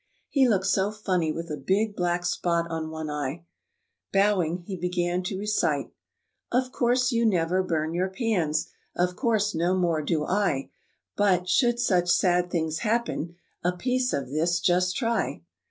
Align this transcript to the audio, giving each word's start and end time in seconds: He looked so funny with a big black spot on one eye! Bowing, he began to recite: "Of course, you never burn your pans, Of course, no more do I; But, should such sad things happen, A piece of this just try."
He 0.29 0.49
looked 0.49 0.65
so 0.65 0.89
funny 0.89 1.31
with 1.31 1.51
a 1.51 1.57
big 1.57 1.95
black 1.95 2.25
spot 2.25 2.65
on 2.71 2.89
one 2.89 3.07
eye! 3.07 3.45
Bowing, 4.11 4.63
he 4.65 4.75
began 4.75 5.21
to 5.25 5.37
recite: 5.37 5.91
"Of 6.51 6.71
course, 6.71 7.11
you 7.11 7.23
never 7.23 7.61
burn 7.61 7.93
your 7.93 8.09
pans, 8.09 8.69
Of 8.95 9.15
course, 9.15 9.53
no 9.53 9.75
more 9.77 10.01
do 10.01 10.25
I; 10.25 10.71
But, 11.15 11.47
should 11.47 11.79
such 11.79 12.09
sad 12.09 12.49
things 12.49 12.79
happen, 12.79 13.35
A 13.63 13.73
piece 13.77 14.11
of 14.11 14.31
this 14.31 14.59
just 14.59 14.95
try." 14.95 15.43